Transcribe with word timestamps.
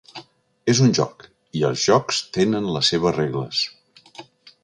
És 0.71 0.79
un 0.85 0.93
joc, 0.99 1.25
i 1.59 1.61
els 1.69 1.83
jocs 1.91 2.21
tenen 2.39 2.71
les 2.77 2.91
seves 2.93 3.15
regles. 3.21 3.63